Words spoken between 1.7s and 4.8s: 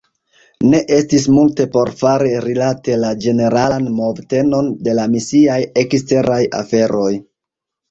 por fari rilate la ĝeneralan movtenon